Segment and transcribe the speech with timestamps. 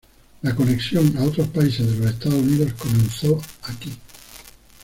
[0.41, 3.91] La conexión a otros países de los Estados Unidos comenzó aquí.